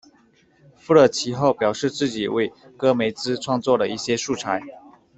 [0.79, 4.59] 富勒其后表示自己为戈梅兹创作了一些素材。